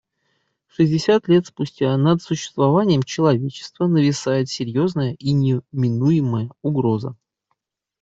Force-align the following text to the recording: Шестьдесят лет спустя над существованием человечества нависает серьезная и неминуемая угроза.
Шестьдесят 0.67 1.27
лет 1.27 1.45
спустя 1.45 1.95
над 1.95 2.23
существованием 2.23 3.03
человечества 3.03 3.85
нависает 3.85 4.49
серьезная 4.49 5.13
и 5.13 5.31
неминуемая 5.31 6.49
угроза. 6.63 7.15